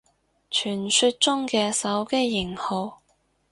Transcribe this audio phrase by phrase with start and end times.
[0.49, 3.01] 傳說中嘅手機型號